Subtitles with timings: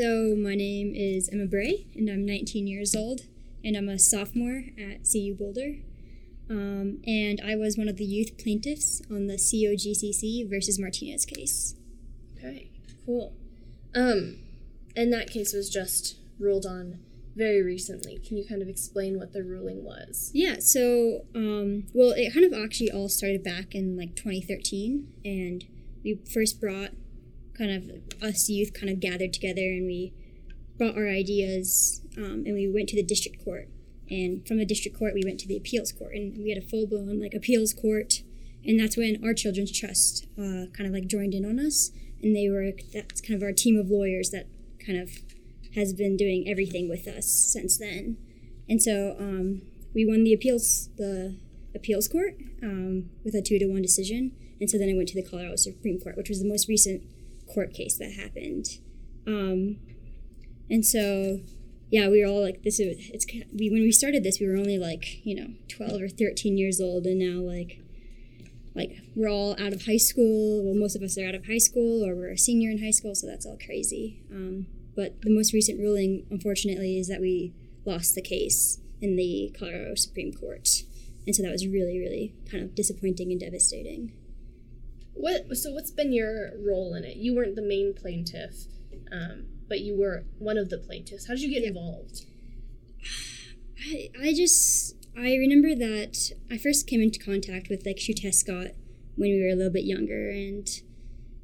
[0.00, 3.22] So, my name is Emma Bray, and I'm 19 years old,
[3.64, 5.78] and I'm a sophomore at CU Boulder.
[6.48, 11.74] Um, and I was one of the youth plaintiffs on the COGCC versus Martinez case.
[12.36, 12.70] Okay,
[13.04, 13.32] cool.
[13.92, 14.38] Um,
[14.94, 17.00] and that case was just ruled on
[17.34, 18.18] very recently.
[18.18, 20.30] Can you kind of explain what the ruling was?
[20.32, 25.64] Yeah, so, um, well, it kind of actually all started back in like 2013, and
[26.04, 26.92] we first brought
[27.58, 30.12] kind of us youth kind of gathered together and we
[30.78, 33.68] brought our ideas um, and we went to the district court.
[34.10, 36.66] And from the district court, we went to the appeals court, and we had a
[36.66, 38.22] full blown like appeals court.
[38.64, 41.90] And that's when our children's trust uh, kind of like joined in on us,
[42.22, 44.46] and they were that's kind of our team of lawyers that
[44.84, 45.10] kind of
[45.74, 48.16] has been doing everything with us since then.
[48.68, 49.62] And so um,
[49.94, 51.36] we won the appeals the
[51.74, 54.32] appeals court um, with a two to one decision.
[54.60, 57.02] And so then I went to the Colorado Supreme Court, which was the most recent
[57.52, 58.66] court case that happened.
[59.26, 59.78] Um,
[60.70, 61.40] and so,
[61.90, 64.56] yeah, we were all like, this is, it's, we, when we started this, we were
[64.56, 67.06] only like, you know, 12 or 13 years old.
[67.06, 67.80] And now, like,
[68.74, 70.64] like we're all out of high school.
[70.64, 72.90] Well, most of us are out of high school or we're a senior in high
[72.90, 73.14] school.
[73.14, 74.22] So that's all crazy.
[74.30, 77.52] Um, but the most recent ruling, unfortunately, is that we
[77.84, 80.82] lost the case in the Colorado Supreme Court.
[81.26, 84.12] And so that was really, really kind of disappointing and devastating.
[85.18, 87.16] What so what's been your role in it?
[87.16, 88.54] You weren't the main plaintiff,
[89.10, 91.26] um, but you were one of the plaintiffs.
[91.26, 91.68] How did you get yeah.
[91.68, 92.24] involved?
[93.84, 98.70] I I just I remember that I first came into contact with like Xiuhtezcatl
[99.16, 100.68] when we were a little bit younger, and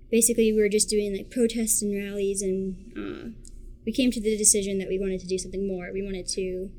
[0.09, 3.31] basically we were just doing like protests and rallies, and uh,
[3.85, 5.91] we came to the decision that we wanted to do something more.
[5.93, 6.71] We wanted to,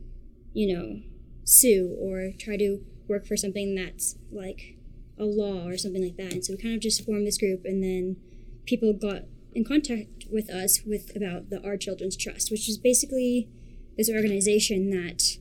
[0.54, 1.02] you know,
[1.44, 2.80] sue or try to
[3.10, 4.75] work for something that's like
[5.18, 6.34] a law or something like that.
[6.34, 8.18] And so we kind of just formed this group, and then
[8.66, 13.50] people got in contact with us with about the Our Children's Trust, which is basically
[13.98, 15.38] this organization that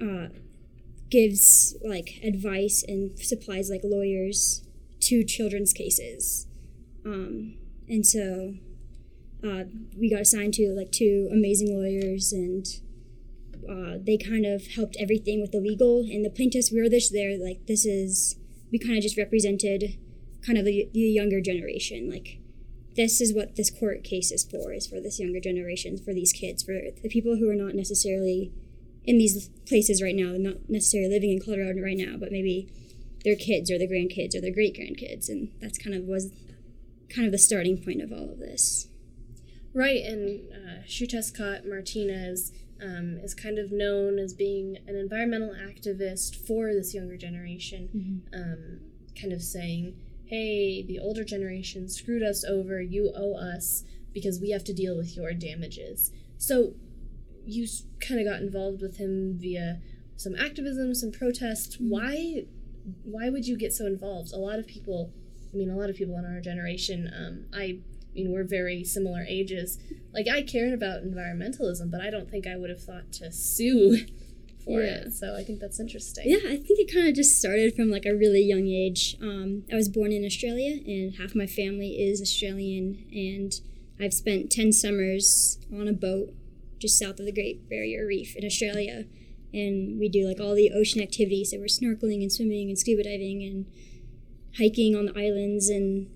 [0.00, 0.28] uh,
[1.10, 4.62] gives like advice and supplies like lawyers
[5.00, 6.46] to children's cases.
[7.04, 7.56] Um,
[7.88, 8.54] and so
[9.42, 9.64] uh,
[9.98, 12.66] we got assigned to like two amazing lawyers and
[13.68, 17.10] uh, they kind of helped everything with the legal and the plaintiffs we were this
[17.10, 18.36] there like this is
[18.72, 19.98] we kind of just represented
[20.44, 22.38] kind of the, the younger generation like
[22.96, 26.32] this is what this court case is for is for this younger generation for these
[26.32, 28.52] kids for the people who are not necessarily
[29.04, 32.68] in these places right now not necessarily living in colorado right now but maybe
[33.24, 36.30] their kids or their grandkids or their great grandkids and that's kind of was
[37.14, 38.88] kind of the starting point of all of this.
[39.74, 42.52] Right and uh, Xiuhtezcatl Martinez
[42.82, 48.40] um, is kind of known as being an environmental activist for this younger generation, mm-hmm.
[48.40, 48.80] um,
[49.20, 49.94] kind of saying,
[50.26, 54.96] hey, the older generation screwed us over, you owe us because we have to deal
[54.96, 56.10] with your damages.
[56.38, 56.74] So
[57.44, 57.66] you
[58.00, 59.80] kind of got involved with him via
[60.16, 61.76] some activism, some protests.
[61.76, 61.88] Mm-hmm.
[61.88, 62.44] Why?
[63.04, 64.32] Why would you get so involved?
[64.32, 65.12] A lot of people,
[65.52, 67.10] I mean, a lot of people in our generation.
[67.14, 69.78] Um, I I mean, we're very similar ages.
[70.12, 74.06] Like, I cared about environmentalism, but I don't think I would have thought to sue
[74.64, 74.88] for yeah.
[74.88, 75.12] it.
[75.12, 76.24] So I think that's interesting.
[76.26, 79.16] Yeah, I think it kind of just started from like a really young age.
[79.22, 83.52] Um, I was born in Australia, and half my family is Australian, and
[84.00, 86.34] I've spent 10 summers on a boat
[86.78, 89.04] just south of the Great Barrier Reef in Australia.
[89.52, 91.50] And we do like all the ocean activities.
[91.50, 93.66] So we're snorkeling and swimming and scuba diving and
[94.56, 96.08] hiking on the islands and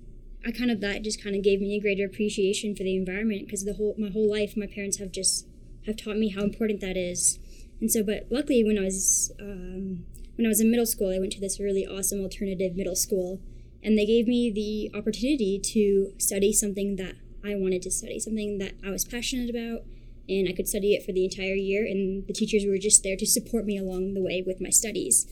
[0.46, 3.46] I kind of that just kind of gave me a greater appreciation for the environment
[3.46, 5.46] because the whole my whole life my parents have just
[5.86, 7.38] have taught me how important that is,
[7.80, 10.04] and so but luckily when I was um,
[10.36, 13.40] when I was in middle school I went to this really awesome alternative middle school,
[13.82, 18.58] and they gave me the opportunity to study something that I wanted to study something
[18.58, 19.84] that I was passionate about,
[20.28, 23.16] and I could study it for the entire year, and the teachers were just there
[23.16, 25.26] to support me along the way with my studies,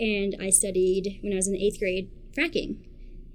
[0.00, 2.78] and I studied when I was in eighth grade fracking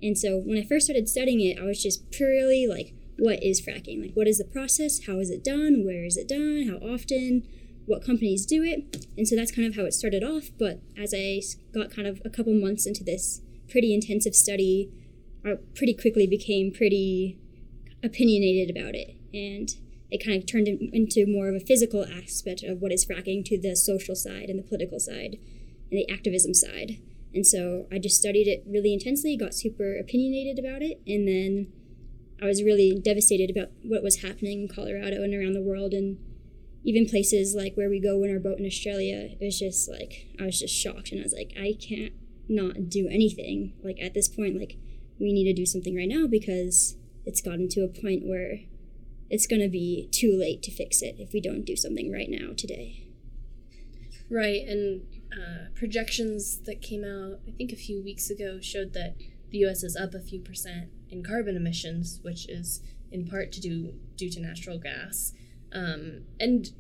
[0.01, 3.61] and so when I first started studying it, I was just purely like, what is
[3.61, 4.01] fracking?
[4.01, 5.05] Like, what is the process?
[5.05, 5.83] How is it done?
[5.85, 6.67] Where is it done?
[6.69, 7.47] How often?
[7.85, 9.07] What companies do it?
[9.17, 10.51] And so that's kind of how it started off.
[10.57, 11.41] But as I
[11.73, 14.91] got kind of a couple months into this pretty intensive study,
[15.45, 17.39] I pretty quickly became pretty
[18.03, 19.15] opinionated about it.
[19.33, 19.69] And
[20.11, 23.59] it kind of turned into more of a physical aspect of what is fracking to
[23.59, 25.37] the social side and the political side
[25.91, 26.99] and the activism side.
[27.33, 31.71] And so I just studied it really intensely, got super opinionated about it, and then
[32.41, 36.17] I was really devastated about what was happening in Colorado and around the world and
[36.83, 39.29] even places like where we go in our boat in Australia.
[39.39, 42.13] It was just like I was just shocked and I was like, I can't
[42.47, 43.73] not do anything.
[43.83, 44.77] Like at this point, like
[45.19, 48.61] we need to do something right now because it's gotten to a point where
[49.29, 52.53] it's to be too late to fix it if we don't do something right now
[52.55, 53.03] today.
[54.29, 55.01] Right, and
[55.33, 59.15] uh, projections that came out, I think, a few weeks ago showed that
[59.51, 59.83] the U.S.
[59.83, 62.81] is up a few percent in carbon emissions, which is
[63.11, 65.33] in part to do due to natural gas.
[65.71, 66.71] Um, and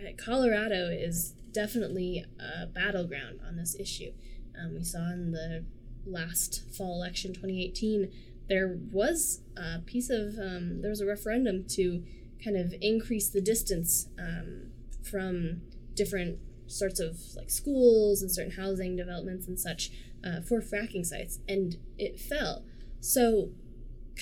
[0.00, 4.12] uh, Colorado is definitely a battleground on this issue.
[4.58, 5.64] Um, we saw in the
[6.06, 8.10] last fall election, 2018,
[8.48, 12.02] there was a piece of um, there was a referendum to
[12.42, 14.70] kind of increase the distance um,
[15.02, 15.62] from
[15.94, 19.90] different sorts of like schools and certain housing developments and such
[20.24, 22.64] uh, for fracking sites, and it fell.
[23.00, 23.50] So,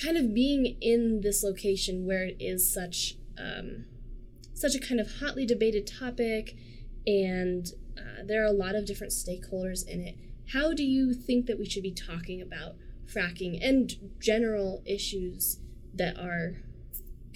[0.01, 3.85] kind of being in this location where it is such um,
[4.53, 6.55] such a kind of hotly debated topic,
[7.07, 10.17] and uh, there are a lot of different stakeholders in it.
[10.51, 12.75] How do you think that we should be talking about
[13.05, 15.59] fracking and general issues
[15.93, 16.57] that are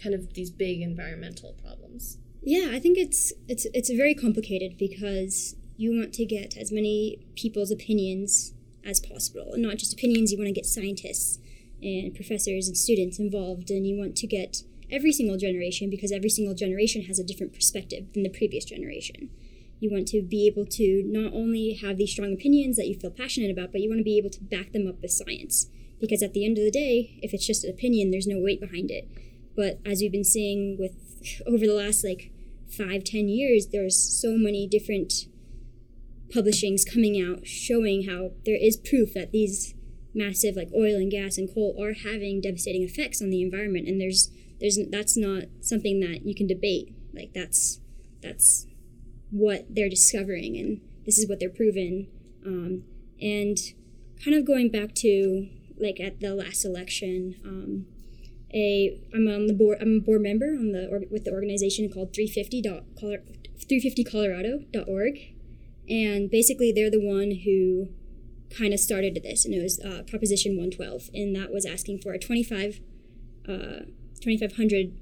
[0.02, 2.18] kind of these big environmental problems?
[2.48, 7.20] Yeah, I think it's it's it's very complicated because you want to get as many
[7.36, 8.54] people's opinions
[8.86, 10.32] as possible, and not just opinions.
[10.32, 11.40] You want to get scientists
[11.82, 16.30] and professors and students involved, and you want to get every single generation because every
[16.30, 19.30] single generation has a different perspective than the previous generation.
[19.82, 23.12] You want to be able to not only have these strong opinions that you feel
[23.12, 25.68] passionate about, but you want to be able to back them up with science.
[26.00, 28.62] Because at the end of the day, if it's just an opinion, there's no weight
[28.62, 29.10] behind it.
[29.54, 30.94] But as we've been seeing with
[31.46, 32.32] over the last like
[32.70, 35.14] five, ten years, there's so many different
[36.34, 39.74] publishings coming out showing how there is proof that these
[40.14, 43.88] massive like oil and gas and coal are having devastating effects on the environment.
[43.88, 46.94] And there's there's that's not something that you can debate.
[47.14, 47.80] Like that's
[48.22, 48.66] that's
[49.30, 52.08] what they're discovering and this is what they're proven.
[52.46, 52.84] Um,
[53.22, 53.58] and
[54.24, 55.50] kind of going back to
[55.80, 57.86] like at the last election um,
[58.54, 62.14] a I'm on the board I'm a board member on the with the organization called
[62.14, 65.20] 350 350colorado.org
[65.90, 67.90] and basically they're the one who
[68.58, 72.14] kind of started this and it was uh, proposition 112 and that was asking for
[72.14, 72.80] a 25
[73.48, 73.82] uh,
[74.22, 74.98] 2500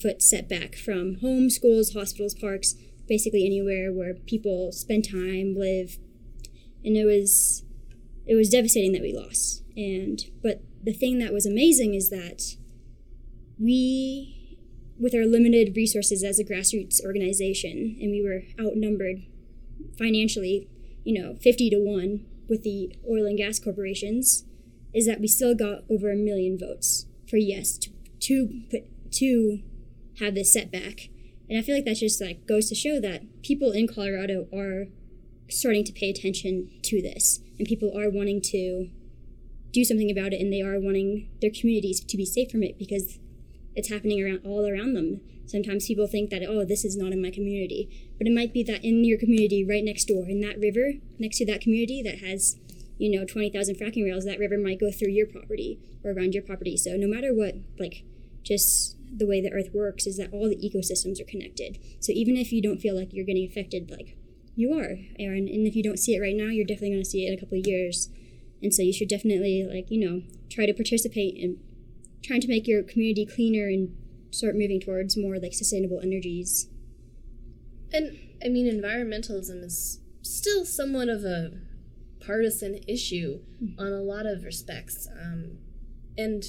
[0.00, 2.74] foot setback from homes schools hospitals parks
[3.10, 5.98] basically anywhere where people spend time live.
[6.82, 7.64] And it was
[8.24, 9.64] it was devastating that we lost.
[9.76, 12.56] And but the thing that was amazing is that
[13.60, 14.58] we
[14.98, 19.22] with our limited resources as a grassroots organization and we were outnumbered
[19.98, 20.68] financially
[21.04, 24.44] you know 50 to 1 with the oil and gas corporations
[24.92, 27.90] is that we still got over a million votes for yes to
[28.20, 29.60] to put to
[30.18, 31.08] have this setback.
[31.48, 34.86] And i feel like that just like goes to show that people in colorado are
[35.48, 38.88] starting to pay attention to this and people are wanting to
[39.72, 42.78] do something about it and they are wanting their communities to be safe from it
[42.78, 43.18] because
[43.80, 45.20] it's happening around all around them.
[45.46, 48.62] Sometimes people think that oh this is not in my community but it might be
[48.62, 52.18] that in your community right next door in that river next to that community that
[52.18, 52.56] has
[52.98, 56.44] you know 20,000 fracking rails that river might go through your property or around your
[56.44, 56.76] property.
[56.76, 58.04] So no matter what like
[58.44, 61.78] just the way the earth works is that all the ecosystems are connected.
[61.98, 64.16] So even if you don't feel like you're getting affected like
[64.54, 67.10] you are Aaron and if you don't see it right now you're definitely going to
[67.10, 68.08] see it in a couple of years.
[68.62, 71.58] And so you should definitely like you know try to participate in
[72.22, 73.94] trying to make your community cleaner and
[74.30, 76.68] start moving towards more like sustainable energies
[77.92, 81.50] and i mean environmentalism is still somewhat of a
[82.24, 83.80] partisan issue mm-hmm.
[83.80, 85.58] on a lot of respects um,
[86.16, 86.44] and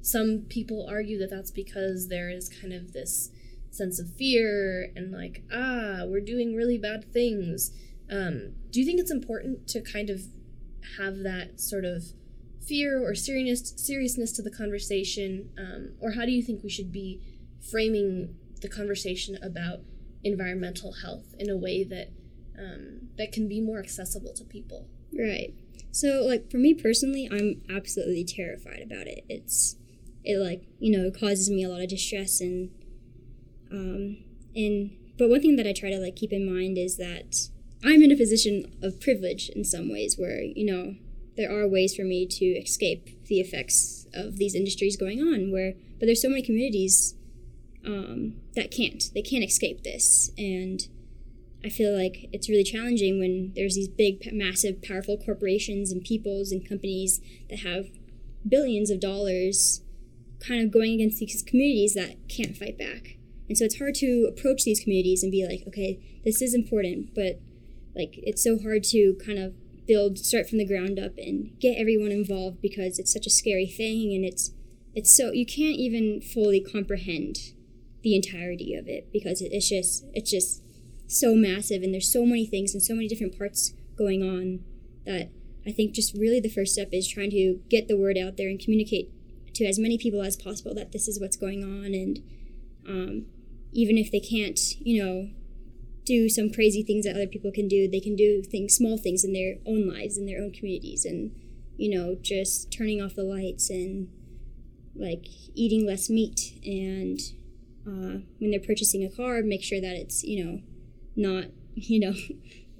[0.00, 3.30] some people argue that that's because there is kind of this
[3.70, 7.72] sense of fear and like ah we're doing really bad things
[8.10, 10.22] um, do you think it's important to kind of
[10.96, 12.04] have that sort of
[12.68, 16.92] fear or seriousness seriousness to the conversation um, or how do you think we should
[16.92, 17.20] be
[17.70, 19.80] framing the conversation about
[20.22, 22.08] environmental health in a way that
[22.58, 24.86] um, that can be more accessible to people?
[25.16, 25.54] Right.
[25.90, 29.24] So like for me personally i'm absolutely terrified about it.
[29.28, 29.76] It's
[30.24, 32.70] it like you know causes me a lot of distress and
[33.72, 34.18] um
[34.54, 37.48] and but one thing that i try to like keep in mind is that
[37.84, 40.96] I'm in a position of privilege in some ways where, you know,
[41.38, 45.74] there are ways for me to escape the effects of these industries going on where
[45.98, 47.14] but there's so many communities
[47.86, 50.30] um, that can't they can't escape this.
[50.36, 50.86] And
[51.64, 56.52] i feel like it's really challenging when there's these big massive powerful corporations and peoples
[56.52, 57.86] and companies that have
[58.48, 59.82] billions of dollars
[60.38, 63.16] kind of going against these communities that can't fight back.
[63.48, 67.14] And so it's hard to approach these communities and be like okay this is important
[67.14, 67.40] but
[67.94, 69.54] like it's so hard to kind of
[69.88, 73.66] build start from the ground up and get everyone involved because it's such a scary
[73.66, 74.52] thing and it's
[74.94, 77.38] it's so you can't even fully comprehend
[78.02, 80.62] the entirety of it because it's just it's just
[81.06, 84.60] so massive and there's so many things and so many different parts going on
[85.06, 85.30] that
[85.66, 88.48] I think just really the first step is trying to get the word out there
[88.48, 89.10] and communicate
[89.54, 92.22] to as many people as possible that this is what's going on and
[92.86, 93.26] um,
[93.72, 95.30] even if they can't you know
[96.08, 97.88] do some crazy things that other people can do.
[97.88, 101.32] They can do things small things in their own lives in their own communities and
[101.76, 104.08] you know just turning off the lights and
[104.96, 107.20] like eating less meat and
[107.86, 110.60] uh, when they're purchasing a car make sure that it's you know
[111.14, 112.14] not you know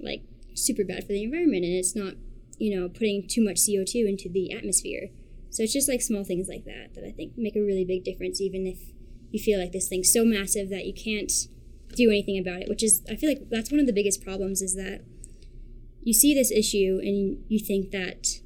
[0.01, 0.23] like
[0.55, 2.15] super bad for the environment and it's not
[2.57, 5.09] you know putting too much co2 into the atmosphere.
[5.51, 8.03] So it's just like small things like that that i think make a really big
[8.03, 8.79] difference even if
[9.31, 11.31] you feel like this thing's so massive that you can't
[11.95, 14.61] do anything about it which is i feel like that's one of the biggest problems
[14.61, 15.01] is that
[16.03, 18.39] you see this issue and you think that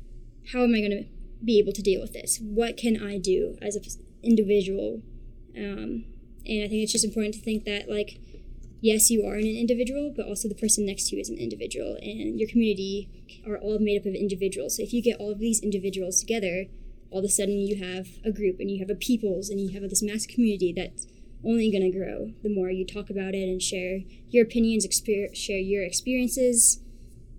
[0.51, 1.05] how am i going to
[1.43, 3.83] be able to deal with this what can i do as an
[4.23, 5.01] individual
[5.57, 6.05] um,
[6.45, 8.19] and i think it's just important to think that like
[8.83, 11.97] yes, you are an individual, but also the person next to you is an individual,
[12.01, 13.09] and your community
[13.47, 14.75] are all made up of individuals.
[14.75, 16.65] So if you get all of these individuals together,
[17.09, 19.69] all of a sudden you have a group and you have a peoples and you
[19.79, 21.07] have this mass community that's
[21.45, 25.35] only going to grow the more you talk about it and share your opinions, exper-
[25.35, 26.79] share your experiences,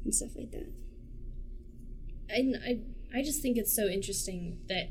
[0.05, 0.71] and stuff like that.
[2.29, 2.81] And I,
[3.17, 4.91] I just think it's so interesting that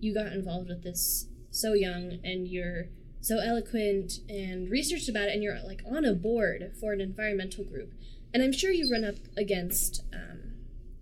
[0.00, 2.86] you got involved with this so young and you're
[3.20, 7.62] so eloquent and researched about it and you're like on a board for an environmental
[7.62, 7.92] group
[8.34, 10.54] and i'm sure you run up against um,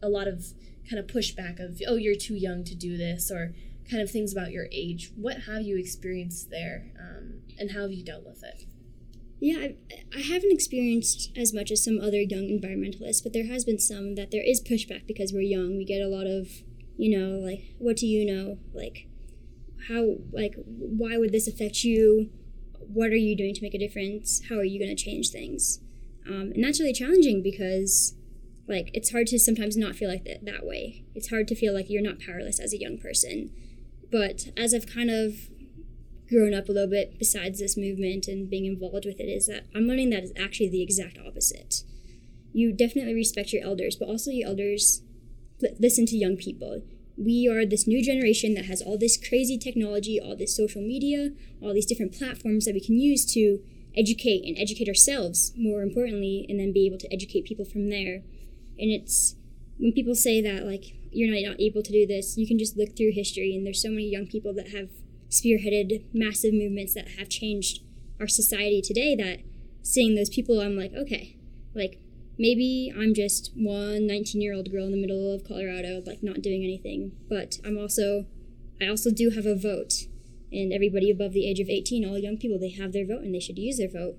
[0.02, 0.52] a lot of
[0.88, 3.54] kind of pushback of oh you're too young to do this or
[3.90, 7.92] kind of things about your age what have you experienced there um, and how have
[7.92, 8.64] you dealt with it?
[9.40, 9.76] Yeah I,
[10.14, 14.14] I haven't experienced as much as some other young environmentalists but there has been some
[14.14, 15.76] that there is pushback because we're young.
[15.76, 16.48] We get a lot of
[16.96, 18.58] you know like what do you know?
[18.72, 19.08] Like
[19.88, 22.30] how like why would this affect you?
[22.78, 24.42] What are you doing to make a difference?
[24.48, 25.80] How are you going to change things?
[26.26, 28.14] Um, and that's really challenging because
[28.68, 31.04] like it's hard to sometimes not feel like that, that way.
[31.14, 33.50] It's hard to feel like you're not powerless as a young person
[34.10, 35.48] but as i've kind of
[36.28, 39.64] grown up a little bit besides this movement and being involved with it is that
[39.74, 41.82] i'm learning that it's actually the exact opposite
[42.52, 45.02] you definitely respect your elders but also your elders
[45.78, 46.82] listen to young people
[47.20, 51.30] we are this new generation that has all this crazy technology, all this social media,
[51.60, 53.60] all these different platforms that we can use to
[53.94, 58.22] educate and educate ourselves, more importantly, and then be able to educate people from there.
[58.78, 59.36] And it's
[59.78, 62.96] when people say that, like, you're not able to do this, you can just look
[62.96, 64.88] through history, and there's so many young people that have
[65.28, 67.82] spearheaded massive movements that have changed
[68.18, 69.40] our society today that
[69.82, 71.36] seeing those people, I'm like, okay,
[71.74, 71.98] like,
[72.38, 76.42] maybe I'm just one 19 year old girl in the middle of Colorado, like not
[76.42, 77.12] doing anything.
[77.28, 78.26] But I'm also,
[78.80, 80.06] I also do have a vote.
[80.52, 83.34] And everybody above the age of 18, all young people, they have their vote and
[83.34, 84.16] they should use their vote.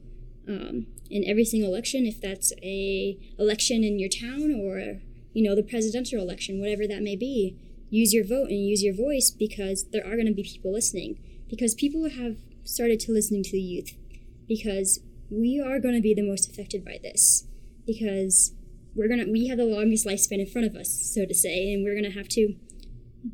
[0.48, 5.02] Um, in every single election, if that's a election in your town or,
[5.34, 7.58] you know, the presidential election, whatever that may be,
[7.90, 11.20] use your vote and use your voice because there are going to be people listening.
[11.50, 13.98] Because people have started to listen to the youth.
[14.48, 17.48] Because we are going to be the most affected by this
[17.86, 18.54] because
[18.96, 21.84] we're gonna we have the longest lifespan in front of us, so to say, and
[21.84, 22.56] we're gonna have to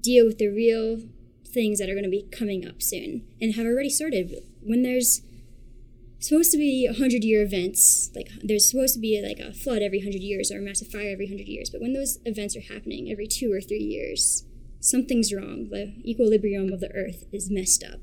[0.02, 1.02] deal with the real
[1.46, 4.44] things that are gonna be coming up soon and have already started.
[4.62, 5.22] When there's
[6.20, 9.82] supposed to be a hundred year events, like there's supposed to be like a flood
[9.82, 12.74] every hundred years or a massive fire every hundred years, but when those events are
[12.74, 14.46] happening every two or three years,
[14.80, 15.70] something's wrong.
[15.70, 18.02] The equilibrium of the earth is messed up,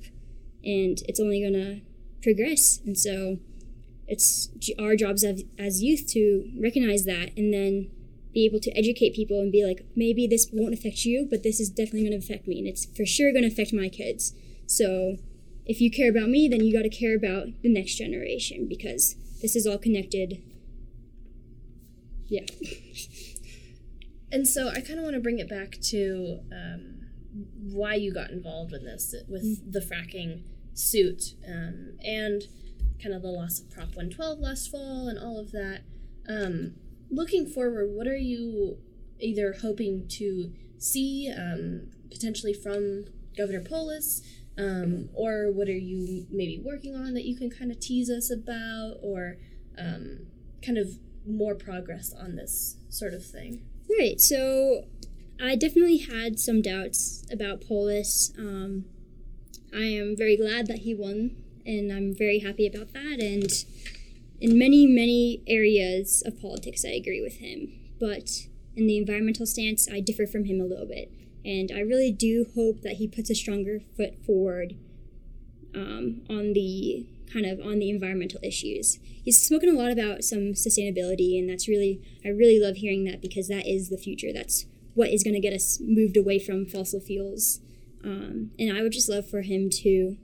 [0.64, 1.80] and it's only gonna
[2.22, 3.38] progress, and so
[4.06, 7.90] it's our jobs as, as youth to recognize that and then
[8.32, 11.60] be able to educate people and be like maybe this won't affect you but this
[11.60, 14.34] is definitely going to affect me and it's for sure going to affect my kids
[14.66, 15.16] so
[15.66, 19.16] if you care about me then you got to care about the next generation because
[19.42, 20.42] this is all connected
[22.26, 22.44] yeah
[24.32, 27.00] and so i kind of want to bring it back to um,
[27.60, 29.70] why you got involved with this with mm-hmm.
[29.70, 30.42] the fracking
[30.74, 32.44] suit um, and
[33.02, 35.82] kind of the loss of Prop 112 last fall and all of that.
[36.28, 36.74] Um,
[37.10, 38.78] looking forward, what are you
[39.20, 43.04] either hoping to see um, potentially from
[43.36, 44.22] Governor Polis,
[44.58, 48.30] um, or what are you maybe working on that you can kind of tease us
[48.30, 49.36] about, or
[49.78, 50.26] um,
[50.62, 53.62] kind of more progress on this sort of thing?
[53.98, 54.20] Right.
[54.20, 54.84] So
[55.40, 58.32] I definitely had some doubts about Polis.
[58.38, 58.84] Um,
[59.74, 63.20] I am very glad that he won and I'm very happy about that.
[63.20, 63.50] And
[64.40, 67.72] in many, many areas of politics, I agree with him.
[67.98, 68.46] But
[68.76, 71.10] in the environmental stance, I differ from him a little bit.
[71.44, 74.76] And I really do hope that he puts a stronger foot forward
[75.74, 78.98] um, on the kind of on the environmental issues.
[79.02, 83.20] He's spoken a lot about some sustainability, and that's really, I really love hearing that
[83.20, 84.32] because that is the future.
[84.32, 87.60] That's what is going to get us moved away from fossil fuels.
[88.04, 90.16] Um, and I would just love for him to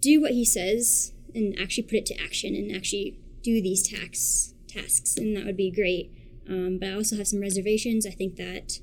[0.00, 4.54] do what he says and actually put it to action and actually do these tax
[4.66, 6.12] tasks, and that would be great.
[6.48, 8.06] Um, but I also have some reservations.
[8.06, 8.80] I think that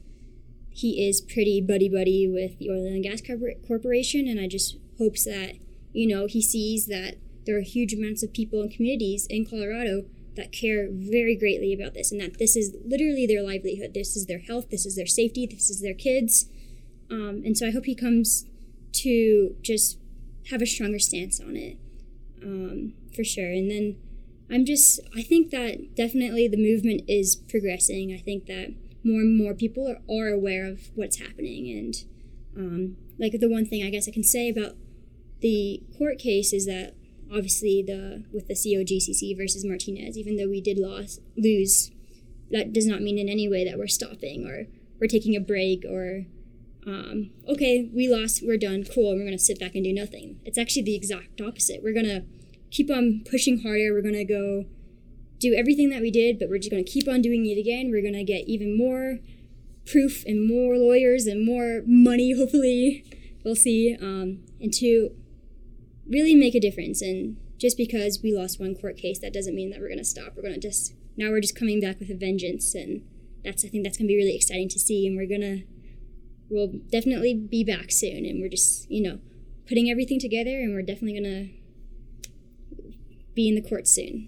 [0.71, 3.21] he is pretty buddy buddy with the oil and gas
[3.67, 5.55] corporation, and I just hopes that
[5.93, 10.05] you know he sees that there are huge amounts of people and communities in Colorado
[10.35, 13.93] that care very greatly about this, and that this is literally their livelihood.
[13.93, 14.69] This is their health.
[14.69, 15.45] This is their safety.
[15.45, 16.47] This is their kids.
[17.11, 18.45] Um, and so I hope he comes
[18.93, 19.97] to just
[20.49, 21.77] have a stronger stance on it,
[22.43, 23.49] um, for sure.
[23.49, 23.97] And then
[24.51, 28.13] I'm just, I think that definitely the movement is progressing.
[28.13, 28.73] I think that
[29.03, 31.69] more and more people are, are aware of what's happening.
[31.69, 31.95] And
[32.57, 34.75] um, like the one thing I guess I can say about
[35.41, 36.95] the court case is that
[37.31, 41.91] obviously the with the COGCC versus Martinez, even though we did loss, lose,
[42.51, 44.67] that does not mean in any way that we're stopping or
[44.99, 46.25] we're taking a break or
[46.87, 50.39] um, okay, we lost, we're done, cool, we're gonna sit back and do nothing.
[50.45, 51.83] It's actually the exact opposite.
[51.83, 52.23] We're gonna
[52.71, 53.93] keep on pushing harder.
[53.93, 54.65] We're gonna go
[55.39, 57.89] do everything that we did, but we're just gonna keep on doing it again.
[57.89, 59.19] We're gonna get even more
[59.89, 62.33] proof and more lawyers and more money.
[62.37, 63.05] Hopefully,
[63.43, 63.95] we'll see.
[63.99, 65.11] Um, and to
[66.07, 67.01] really make a difference.
[67.01, 70.33] And just because we lost one court case, that doesn't mean that we're gonna stop.
[70.35, 73.03] We're gonna just now we're just coming back with a vengeance, and
[73.43, 75.07] that's I think that's gonna be really exciting to see.
[75.07, 75.63] And we're gonna
[76.49, 78.25] we'll definitely be back soon.
[78.25, 79.19] And we're just you know
[79.67, 81.47] putting everything together, and we're definitely gonna
[83.35, 84.27] be in the court soon.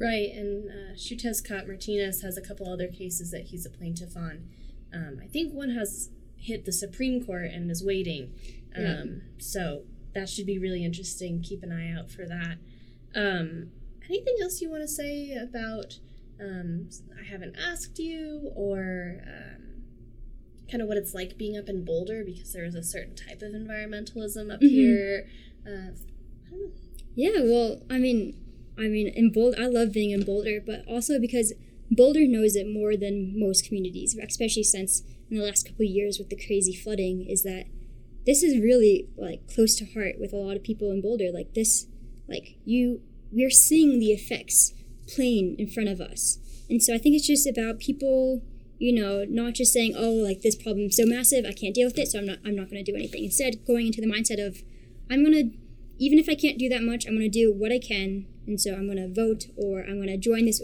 [0.00, 4.48] Right, and uh, Xiuhtezcatl Martinez has a couple other cases that he's a plaintiff on.
[4.94, 8.32] Um, I think one has hit the Supreme Court and is waiting.
[8.74, 9.04] Um, yeah.
[9.38, 9.82] So
[10.14, 11.42] that should be really interesting.
[11.42, 12.56] Keep an eye out for that.
[13.14, 13.72] Um,
[14.08, 15.98] anything else you want to say about
[16.40, 19.82] um, I haven't asked you or um,
[20.70, 23.42] kind of what it's like being up in Boulder because there is a certain type
[23.42, 24.68] of environmentalism up mm-hmm.
[24.68, 25.26] here.
[25.66, 25.92] Uh,
[27.14, 28.39] yeah, well, I mean,
[28.80, 31.52] I mean, in Boulder, I love being in Boulder, but also because
[31.90, 36.30] Boulder knows it more than most communities, especially since in the last couple years with
[36.30, 37.66] the crazy flooding, is that
[38.26, 41.30] this is really like close to heart with a lot of people in Boulder.
[41.32, 41.86] Like this,
[42.28, 44.72] like you, we're seeing the effects
[45.14, 46.38] plain in front of us,
[46.68, 48.42] and so I think it's just about people,
[48.78, 51.98] you know, not just saying, "Oh, like this problem's so massive, I can't deal with
[51.98, 54.44] it, so I'm not, I'm not going to do anything." Instead, going into the mindset
[54.44, 54.62] of,
[55.10, 55.59] "I'm going to
[56.00, 58.26] even if I can't do that much, I'm going to do what I can.
[58.46, 60.62] And so I'm going to vote or I'm going to join this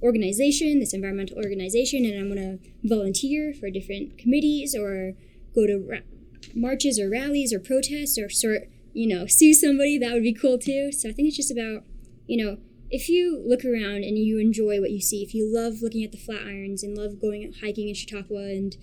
[0.00, 5.14] organization, this environmental organization, and I'm going to volunteer for different committees or
[5.52, 6.06] go to ra-
[6.54, 9.98] marches or rallies or protests or sort, you know, sue somebody.
[9.98, 10.92] That would be cool too.
[10.92, 11.82] So I think it's just about,
[12.28, 15.82] you know, if you look around and you enjoy what you see, if you love
[15.82, 18.76] looking at the Flatirons and love going hiking in Chautauqua and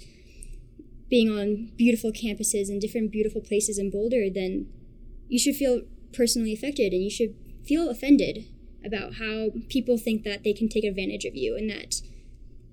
[1.10, 4.68] being on beautiful campuses and different beautiful places in Boulder, then
[5.28, 5.82] you should feel
[6.14, 7.36] personally affected and you should
[7.66, 8.46] feel offended
[8.86, 12.02] about how people think that they can take advantage of you and that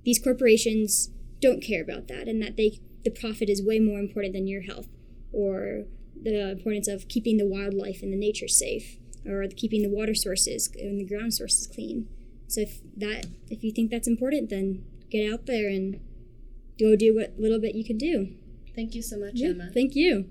[0.05, 1.11] these corporations
[1.41, 4.63] don't care about that and that they the profit is way more important than your
[4.63, 4.87] health
[5.33, 5.85] or
[6.21, 10.71] the importance of keeping the wildlife and the nature safe or keeping the water sources
[10.79, 12.07] and the ground sources clean.
[12.47, 16.01] So if that if you think that's important then get out there and
[16.79, 18.35] go do what little bit you can do.
[18.75, 19.71] Thank you so much yeah, emma.
[19.73, 20.31] thank you